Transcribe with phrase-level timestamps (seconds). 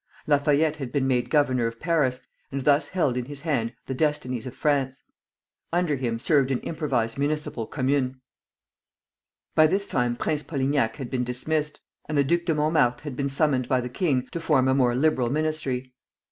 [0.25, 4.47] Lafayette had been made governor of Paris, and thus held in his hand the destinies
[4.47, 5.03] of France.
[5.71, 8.19] Under him served an improvised municipal commune.
[9.53, 13.29] By this time Prince Polignac had been dismissed, and the Duc de Montemart had been
[13.29, 15.93] summoned by the king to form a more liberal ministry.